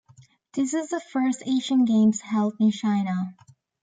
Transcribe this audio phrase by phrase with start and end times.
[0.55, 3.35] This is the first Asian Games held in China.